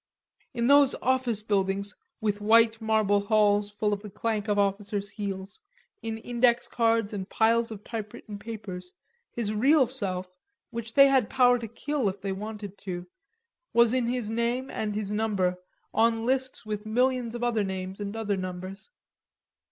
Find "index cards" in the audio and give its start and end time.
6.17-7.13